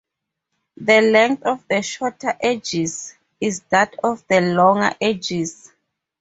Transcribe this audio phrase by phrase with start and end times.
[0.77, 5.71] The length of the shorter edges is that of the longer edges.